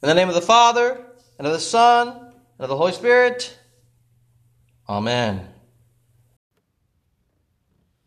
[0.00, 1.04] In the name of the Father,
[1.38, 3.58] and of the Son, and of the Holy Spirit.
[4.88, 5.48] Amen.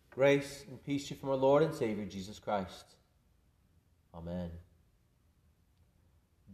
[0.10, 2.96] Grace and peace to you from our Lord and Savior Jesus Christ.
[4.16, 4.52] Amen.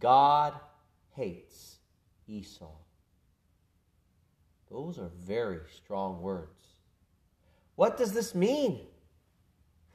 [0.00, 0.54] God
[1.14, 1.76] hates
[2.26, 2.74] Esau.
[4.68, 6.66] Those are very strong words.
[7.76, 8.80] What does this mean?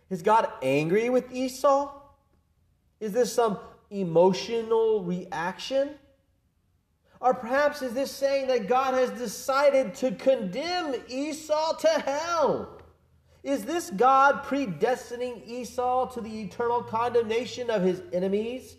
[0.10, 1.92] Is God angry with Esau?
[3.02, 3.60] Is this some
[3.94, 5.92] emotional reaction?
[7.20, 12.82] Or perhaps is this saying that God has decided to condemn Esau to hell?
[13.44, 18.78] Is this God predestining Esau to the eternal condemnation of his enemies,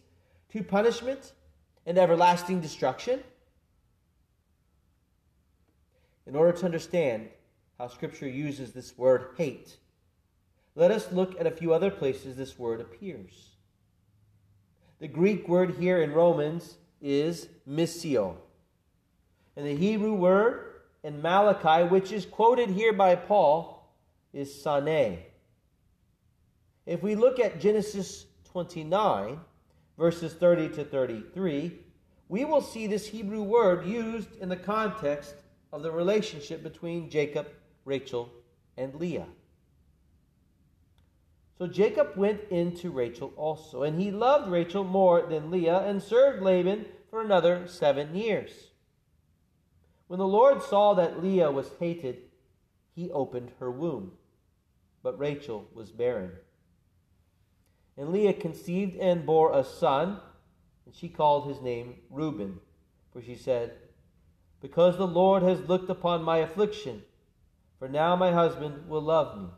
[0.52, 1.32] to punishment
[1.86, 3.22] and everlasting destruction?
[6.26, 7.28] In order to understand
[7.78, 9.76] how Scripture uses this word hate,
[10.74, 13.53] let us look at a few other places this word appears.
[15.04, 18.36] The Greek word here in Romans is misio.
[19.54, 23.92] And the Hebrew word in Malachi, which is quoted here by Paul,
[24.32, 25.18] is sane.
[26.86, 29.38] If we look at Genesis 29,
[29.98, 31.78] verses 30 to 33,
[32.30, 35.34] we will see this Hebrew word used in the context
[35.70, 37.48] of the relationship between Jacob,
[37.84, 38.32] Rachel,
[38.78, 39.26] and Leah.
[41.56, 46.02] So Jacob went in to Rachel also, and he loved Rachel more than Leah, and
[46.02, 48.70] served Laban for another seven years.
[50.08, 52.22] When the Lord saw that Leah was hated,
[52.94, 54.12] he opened her womb,
[55.02, 56.32] but Rachel was barren.
[57.96, 60.18] And Leah conceived and bore a son,
[60.86, 62.58] and she called his name Reuben,
[63.12, 63.72] for she said,
[64.60, 67.02] Because the Lord has looked upon my affliction,
[67.78, 69.48] for now my husband will love me.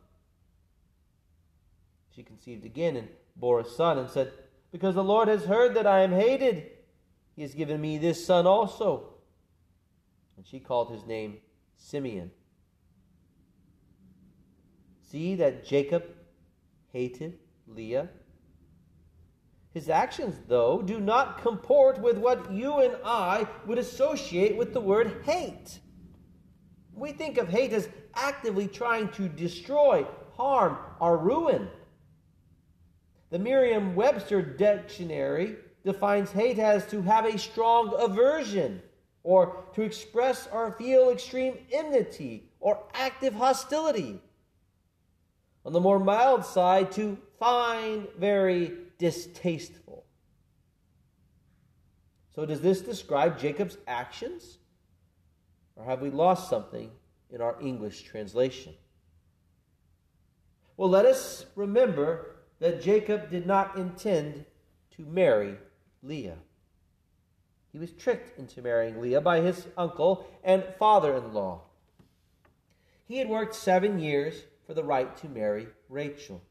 [2.16, 4.32] She conceived again and bore a son and said,
[4.72, 6.70] Because the Lord has heard that I am hated,
[7.34, 9.10] he has given me this son also.
[10.38, 11.36] And she called his name
[11.76, 12.30] Simeon.
[15.10, 16.04] See that Jacob
[16.90, 18.08] hated Leah?
[19.74, 24.80] His actions, though, do not comport with what you and I would associate with the
[24.80, 25.80] word hate.
[26.94, 31.68] We think of hate as actively trying to destroy, harm, or ruin.
[33.30, 38.82] The Merriam Webster Dictionary defines hate as to have a strong aversion,
[39.24, 44.20] or to express or feel extreme enmity or active hostility.
[45.64, 50.04] On the more mild side, to find very distasteful.
[52.36, 54.58] So, does this describe Jacob's actions?
[55.74, 56.90] Or have we lost something
[57.30, 58.74] in our English translation?
[60.76, 64.44] Well, let us remember that Jacob did not intend
[64.96, 65.56] to marry
[66.02, 66.38] Leah.
[67.72, 71.62] He was tricked into marrying Leah by his uncle and father in law.
[73.06, 76.42] He had worked seven years for the right to marry Rachel.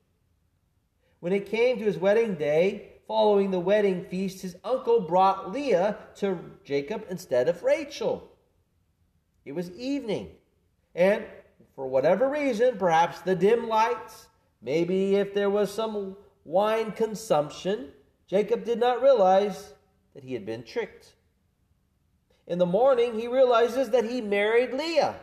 [1.19, 5.97] When it came to his wedding day, following the wedding feast, his uncle brought Leah
[6.17, 8.31] to Jacob instead of Rachel.
[9.43, 10.29] It was evening,
[10.93, 11.23] and
[11.75, 14.27] for whatever reason, perhaps the dim lights,
[14.61, 17.91] Maybe if there was some wine consumption,
[18.27, 19.73] Jacob did not realize
[20.13, 21.13] that he had been tricked.
[22.47, 25.15] In the morning, he realizes that he married Leah.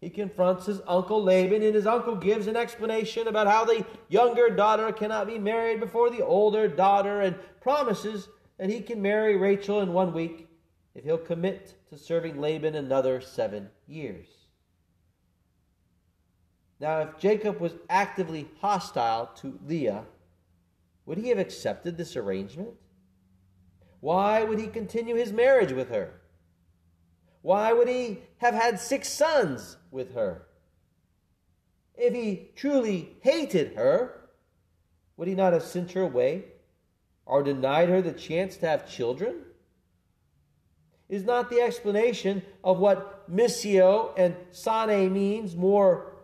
[0.00, 4.48] He confronts his uncle Laban, and his uncle gives an explanation about how the younger
[4.48, 9.80] daughter cannot be married before the older daughter and promises that he can marry Rachel
[9.80, 10.48] in one week
[10.94, 14.37] if he'll commit to serving Laban another seven years.
[16.80, 20.04] Now, if Jacob was actively hostile to Leah,
[21.06, 22.74] would he have accepted this arrangement?
[24.00, 26.20] Why would he continue his marriage with her?
[27.42, 30.46] Why would he have had six sons with her?
[31.96, 34.28] If he truly hated her,
[35.16, 36.44] would he not have sent her away
[37.26, 39.42] or denied her the chance to have children?
[41.08, 46.17] Is not the explanation of what misio and sane means more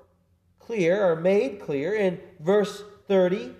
[0.66, 3.54] clear or made clear in verse 30,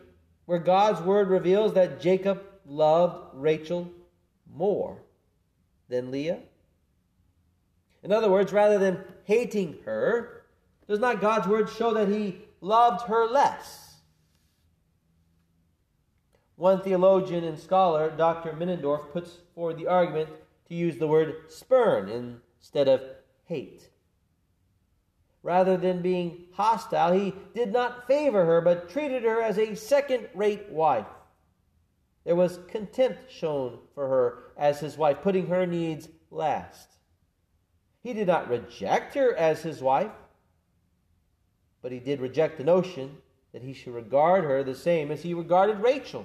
[0.46, 3.90] where God's word reveals that Jacob loved Rachel
[4.52, 5.02] more
[5.88, 6.40] than Leah.
[8.02, 10.44] In other words, rather than hating her,
[10.86, 13.96] does not God's word show that he loved her less?
[16.56, 18.52] One theologian and scholar, Dr.
[18.52, 20.28] Middendorf, puts forward the argument
[20.68, 22.08] to use the word spurn
[22.58, 23.02] instead of
[23.46, 23.88] hate.
[25.44, 30.26] Rather than being hostile, he did not favor her, but treated her as a second
[30.34, 31.06] rate wife.
[32.24, 36.88] There was contempt shown for her as his wife, putting her needs last.
[38.02, 40.12] He did not reject her as his wife,
[41.82, 43.18] but he did reject the notion
[43.52, 46.24] that he should regard her the same as he regarded Rachel.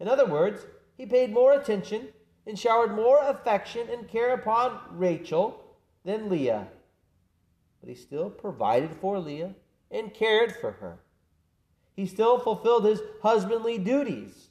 [0.00, 0.64] In other words,
[0.96, 2.08] he paid more attention
[2.46, 5.62] and showered more affection and care upon Rachel
[6.02, 6.68] than Leah.
[7.80, 9.54] But he still provided for Leah
[9.90, 10.98] and cared for her.
[11.94, 14.48] He still fulfilled his husbandly duties.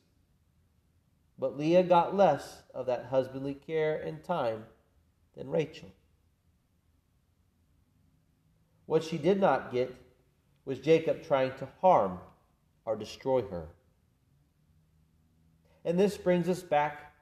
[1.38, 4.66] But Leah got less of that husbandly care and time
[5.36, 5.90] than Rachel.
[8.86, 9.94] What she did not get
[10.64, 12.20] was Jacob trying to harm
[12.86, 13.68] or destroy her.
[15.84, 17.14] And this brings us back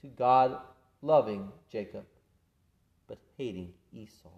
[0.00, 0.58] to God
[1.02, 2.04] loving Jacob,
[3.06, 4.28] but hating Esau.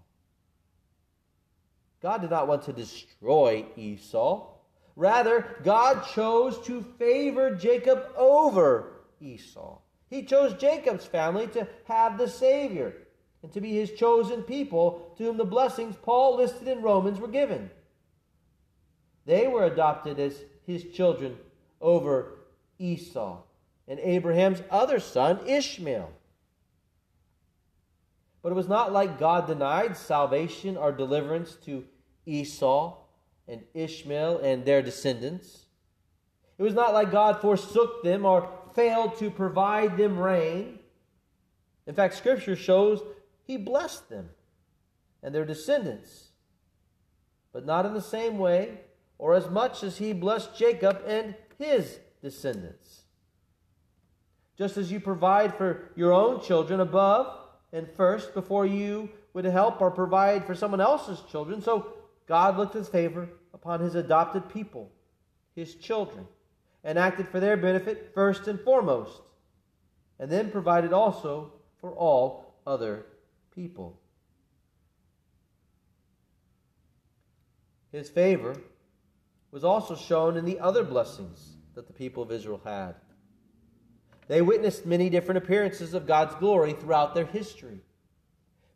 [2.02, 4.46] God did not want to destroy Esau.
[4.94, 9.78] Rather, God chose to favor Jacob over Esau.
[10.08, 12.94] He chose Jacob's family to have the Savior
[13.42, 17.28] and to be his chosen people to whom the blessings Paul listed in Romans were
[17.28, 17.70] given.
[19.24, 21.36] They were adopted as his children
[21.80, 22.38] over
[22.78, 23.42] Esau
[23.88, 26.10] and Abraham's other son, Ishmael.
[28.46, 31.84] But it was not like God denied salvation or deliverance to
[32.26, 32.96] Esau
[33.48, 35.64] and Ishmael and their descendants.
[36.56, 40.78] It was not like God forsook them or failed to provide them rain.
[41.88, 43.02] In fact, Scripture shows
[43.42, 44.28] He blessed them
[45.24, 46.28] and their descendants,
[47.52, 48.78] but not in the same way
[49.18, 53.02] or as much as He blessed Jacob and his descendants.
[54.56, 57.45] Just as you provide for your own children above
[57.76, 61.92] and first before you would help or provide for someone else's children, so
[62.26, 64.90] God looked with favor upon his adopted people,
[65.54, 66.26] his children,
[66.82, 69.20] and acted for their benefit first and foremost,
[70.18, 73.04] and then provided also for all other
[73.54, 74.00] people.
[77.92, 78.56] His favor
[79.50, 82.94] was also shown in the other blessings that the people of Israel had.
[84.28, 87.80] They witnessed many different appearances of God's glory throughout their history.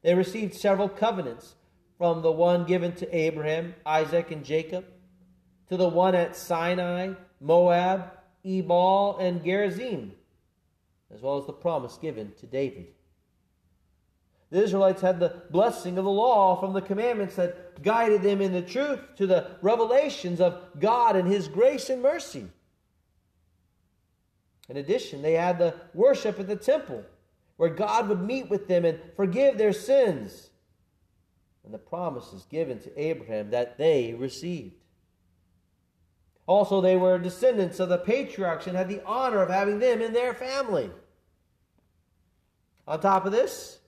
[0.03, 1.55] They received several covenants
[1.99, 4.87] from the one given to Abraham, Isaac, and Jacob,
[5.69, 8.13] to the one at Sinai, Moab,
[8.45, 10.13] Ebal, and Gerizim,
[11.13, 12.87] as well as the promise given to David.
[14.51, 18.53] The Israelites had the blessing of the law from the commandments that guided them in
[18.53, 22.49] the truth to the revelations of God and His grace and mercy.
[24.71, 27.05] In addition, they had the worship at the temple,
[27.57, 30.51] where God would meet with them and forgive their sins
[31.65, 34.77] and the promises given to Abraham that they received.
[36.47, 40.13] Also, they were descendants of the patriarchs and had the honor of having them in
[40.13, 40.91] their family.
[42.87, 43.79] On top of this,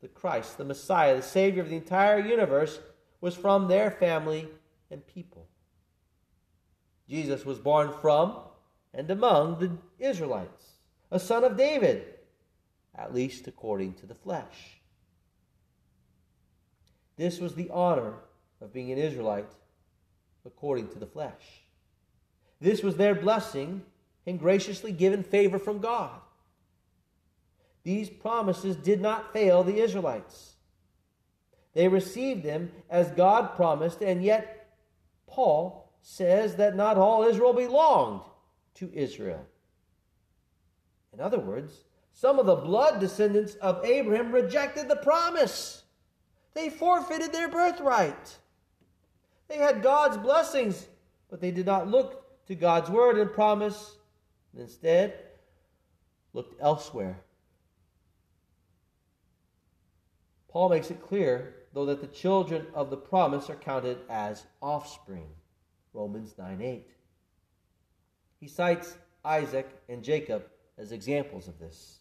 [0.00, 2.78] the Christ, the Messiah, the Savior of the entire universe,
[3.20, 4.48] was from their family
[4.90, 5.46] and people.
[7.08, 8.38] Jesus was born from
[8.94, 10.64] and among the Israelites,
[11.10, 12.04] a son of David,
[12.96, 14.78] at least according to the flesh.
[17.16, 18.14] This was the honor
[18.60, 19.50] of being an Israelite
[20.46, 21.62] according to the flesh.
[22.60, 23.82] This was their blessing
[24.26, 26.20] and graciously given favor from God.
[27.82, 30.54] These promises did not fail the Israelites.
[31.74, 34.76] They received them as God promised, and yet
[35.26, 38.22] Paul says that not all Israel belonged
[38.74, 39.46] to Israel.
[41.12, 45.82] In other words, some of the blood descendants of Abraham rejected the promise.
[46.54, 48.38] They forfeited their birthright.
[49.48, 50.86] They had God's blessings,
[51.30, 53.96] but they did not look to God's word and promise,
[54.52, 55.14] and instead
[56.32, 57.18] looked elsewhere.
[60.48, 65.26] Paul makes it clear, though, that the children of the promise are counted as offspring.
[65.92, 66.88] Romans 9 8.
[68.44, 70.44] He cites Isaac and Jacob
[70.76, 72.00] as examples of this.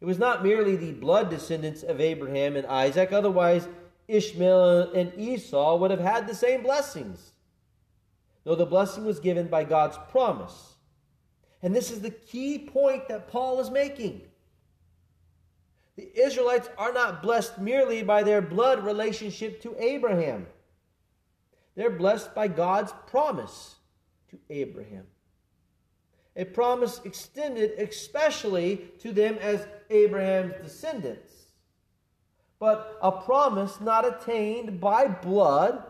[0.00, 3.68] It was not merely the blood descendants of Abraham and Isaac, otherwise,
[4.08, 7.30] Ishmael and Esau would have had the same blessings,
[8.42, 10.74] though the blessing was given by God's promise.
[11.62, 14.22] And this is the key point that Paul is making.
[15.94, 20.48] The Israelites are not blessed merely by their blood relationship to Abraham,
[21.76, 23.76] they're blessed by God's promise
[24.30, 25.06] to Abraham
[26.38, 31.32] a promise extended especially to them as Abraham's descendants,
[32.60, 35.82] but a promise not attained by blood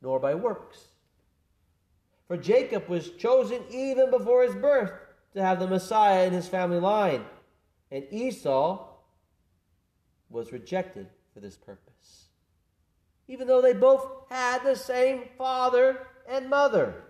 [0.00, 0.78] nor by works.
[2.28, 4.92] For Jacob was chosen even before his birth
[5.34, 7.24] to have the Messiah in his family line,
[7.90, 8.86] and Esau
[10.30, 12.26] was rejected for this purpose,
[13.26, 17.02] even though they both had the same father and mother.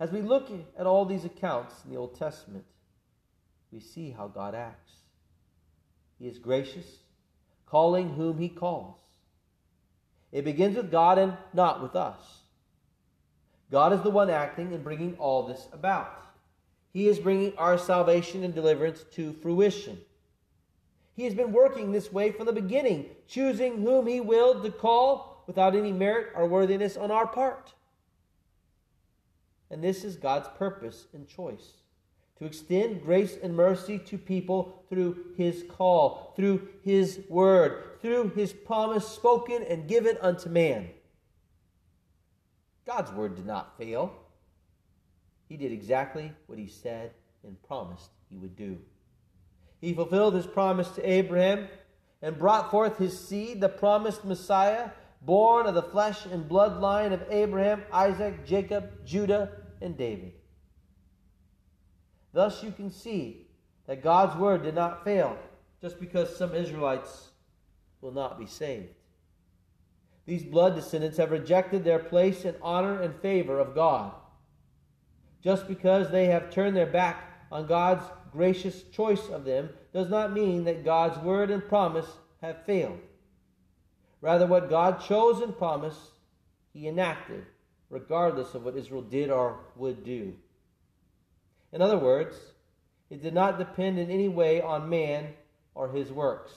[0.00, 2.64] As we look at all these accounts in the Old Testament,
[3.72, 4.92] we see how God acts.
[6.18, 6.86] He is gracious,
[7.66, 8.98] calling whom he calls.
[10.32, 12.40] It begins with God and not with us.
[13.70, 16.22] God is the one acting and bringing all this about.
[16.92, 20.00] He is bringing our salvation and deliverance to fruition.
[21.16, 25.44] He has been working this way from the beginning, choosing whom He willed to call
[25.46, 27.74] without any merit or worthiness on our part.
[29.74, 31.72] And this is God's purpose and choice
[32.38, 38.52] to extend grace and mercy to people through His call, through His word, through His
[38.52, 40.90] promise spoken and given unto man.
[42.86, 44.14] God's word did not fail.
[45.48, 47.10] He did exactly what he said
[47.42, 48.78] and promised he would do.
[49.80, 51.66] He fulfilled his promise to Abraham
[52.22, 54.90] and brought forth his seed, the promised Messiah,
[55.20, 59.50] born of the flesh and bloodline of Abraham, Isaac, Jacob, Judah,
[59.80, 60.32] and David.
[62.32, 63.46] Thus you can see
[63.86, 65.38] that God's word did not fail
[65.80, 67.28] just because some Israelites
[68.00, 68.94] will not be saved.
[70.26, 74.12] These blood descendants have rejected their place in honor and favor of God.
[75.42, 80.32] Just because they have turned their back on God's gracious choice of them does not
[80.32, 82.06] mean that God's word and promise
[82.40, 82.98] have failed.
[84.20, 86.12] Rather, what God chose and promised,
[86.72, 87.44] He enacted,
[87.94, 90.34] regardless of what Israel did or would do.
[91.72, 92.36] In other words,
[93.08, 95.28] it did not depend in any way on man
[95.76, 96.52] or his works.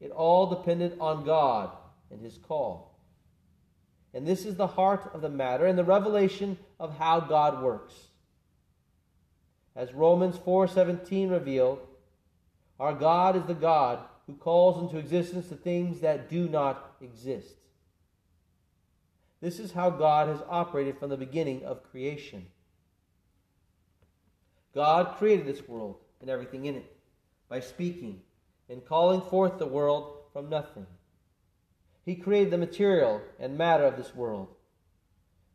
[0.00, 1.70] It all depended on God
[2.10, 2.98] and his call.
[4.12, 7.94] And this is the heart of the matter and the revelation of how God works.
[9.76, 11.78] As Romans 4:17 revealed,
[12.80, 17.54] our God is the God who calls into existence the things that do not exist.
[19.42, 22.46] This is how God has operated from the beginning of creation.
[24.72, 26.96] God created this world and everything in it
[27.48, 28.20] by speaking
[28.70, 30.86] and calling forth the world from nothing.
[32.06, 34.46] He created the material and matter of this world.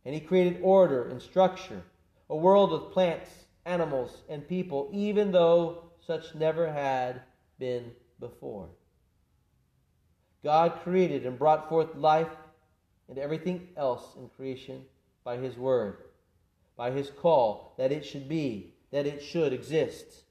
[0.04, 1.82] And He created order and structure,
[2.30, 3.30] a world with plants,
[3.66, 7.22] animals, and people, even though such never had
[7.58, 8.68] been before.
[10.44, 12.28] God created and brought forth life
[13.10, 14.84] and everything else in creation
[15.24, 15.98] by His word,
[16.76, 20.24] by His call that it should be, that it should exist.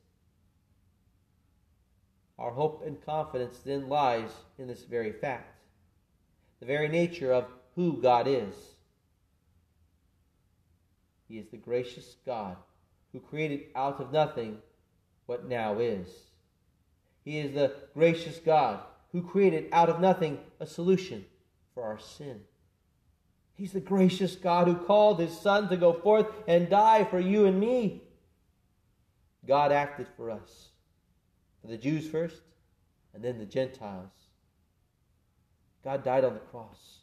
[2.39, 5.53] Our hope and confidence then lies in this very fact
[6.61, 8.55] the very nature of who God is.
[11.29, 12.57] He is the gracious God
[13.13, 14.59] who created out of nothing
[15.27, 16.09] what now is.
[17.25, 18.81] He is the gracious God
[19.13, 21.25] who created out of nothing a solution
[21.75, 22.41] for our sin.
[23.57, 27.47] He's the gracious God who called his Son to go forth and die for you
[27.47, 28.03] and me.
[29.47, 30.69] God acted for us,
[31.63, 32.43] for the Jews first,
[33.15, 34.11] and then the Gentiles.
[35.83, 36.99] God died on the cross,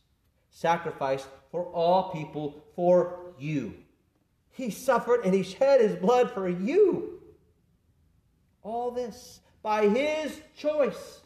[0.51, 3.73] sacrificed for all people, for you.
[4.51, 7.19] He suffered and he shed his blood for you.
[8.61, 11.21] All this by his choice.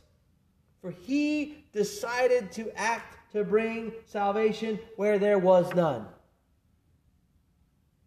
[0.81, 6.05] For he decided to act to bring salvation where there was none.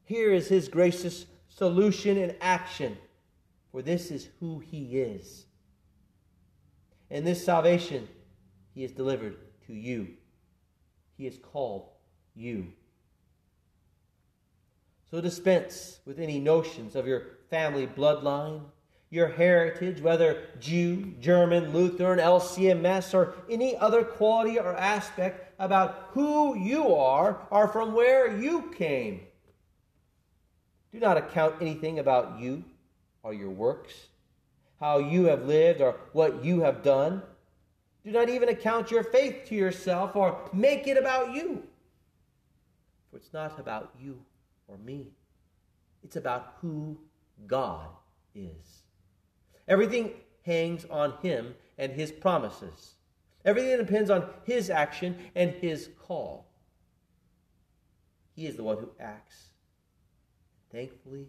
[0.05, 2.97] Here is his gracious solution in action,
[3.71, 5.47] for this is who he is.
[7.11, 8.09] And this salvation
[8.75, 9.37] he has delivered
[9.67, 10.09] to you.
[11.17, 11.89] He has called
[12.35, 12.73] you.
[15.11, 18.63] So dispense with any notions of your family bloodline,
[19.11, 26.57] your heritage, whether Jew, German, Lutheran, LCMS, or any other quality or aspect about who
[26.57, 29.21] you are or from where you came.
[30.93, 32.65] Do not account anything about you
[33.25, 33.93] or your works,
[34.79, 37.23] how you have lived or what you have done.
[38.05, 41.65] Do not even account your faith to yourself or make it about you.
[43.11, 44.23] For it's not about you
[44.69, 45.09] or me,
[46.05, 46.97] it's about who
[47.47, 47.89] God
[48.35, 48.90] is.
[49.71, 50.13] Everything
[50.45, 52.97] hangs on Him and His promises,
[53.47, 56.47] everything depends on His action and His call.
[58.37, 59.49] He is the one who acts.
[60.71, 61.29] Thankfully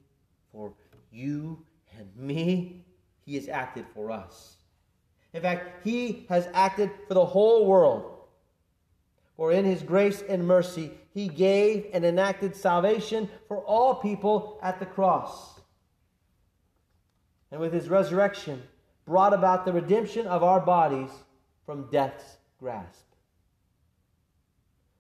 [0.52, 0.74] for
[1.10, 1.66] you
[1.98, 2.84] and me,
[3.26, 4.58] He has acted for us.
[5.34, 8.18] In fact, he has acted for the whole world.
[9.38, 14.80] For in his grace and mercy, he gave and enacted salvation for all people at
[14.80, 15.61] the cross.
[17.52, 18.64] And with his resurrection,
[19.06, 21.10] brought about the redemption of our bodies
[21.66, 23.06] from death's grasp.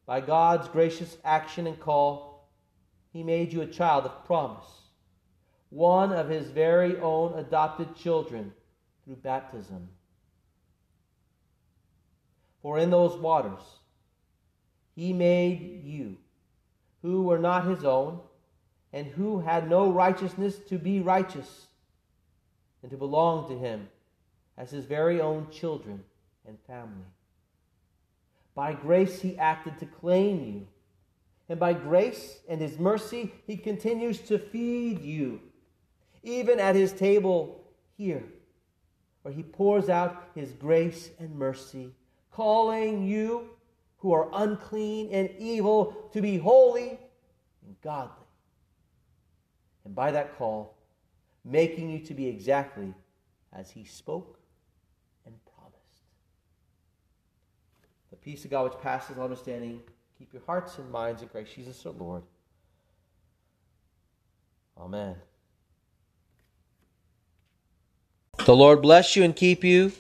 [0.05, 2.50] By God's gracious action and call,
[3.13, 4.65] he made you a child of promise,
[5.70, 8.51] one of his very own adopted children
[9.05, 9.88] through baptism.
[12.62, 13.62] For in those waters,
[14.96, 16.17] he made you,
[17.01, 18.20] who were not his own,
[18.93, 21.67] and who had no righteousness to be righteous,
[22.81, 23.89] and to belong to him
[24.57, 26.03] as his very own children
[26.47, 27.05] and family.
[28.55, 30.67] By grace he acted to claim you,
[31.47, 35.41] and by grace and his mercy he continues to feed you,
[36.23, 37.61] even at his table
[37.97, 38.23] here,
[39.21, 41.91] where he pours out his grace and mercy,
[42.31, 43.50] calling you
[43.97, 47.00] who are unclean and evil to be holy
[47.65, 48.25] and godly.
[49.85, 50.75] And by that call,
[51.43, 52.93] making you to be exactly
[53.53, 54.39] as he spoke
[55.25, 56.03] and promised.
[58.10, 59.81] The peace of God which passes all understanding,
[60.17, 62.24] keep your hearts and minds in Christ Jesus our Lord.
[64.77, 65.15] Amen.
[68.45, 69.91] The Lord bless you and keep you.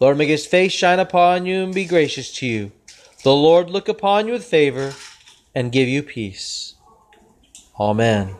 [0.00, 2.72] Lord, make his face shine upon you and be gracious to you.
[3.22, 4.92] The Lord look upon you with favor
[5.54, 6.74] and give you peace.
[7.78, 8.34] Amen.